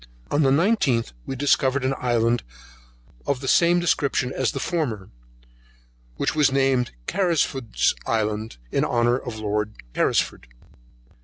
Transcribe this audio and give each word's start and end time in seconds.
On 0.31 0.41
the 0.41 0.49
19th 0.49 1.13
we 1.27 1.35
discovered 1.35 1.85
an 1.85 1.93
Island 1.99 2.41
of 3.27 3.39
the 3.39 3.47
same 3.47 3.79
description 3.79 4.33
as 4.33 4.51
the 4.51 4.59
former, 4.59 5.11
which 6.15 6.33
was 6.33 6.51
named 6.51 6.89
Carrisfort 7.05 7.93
Island, 8.07 8.57
in 8.71 8.83
honour 8.83 9.19
of 9.19 9.37
Lord 9.37 9.75
Carrisfort. 9.93 10.45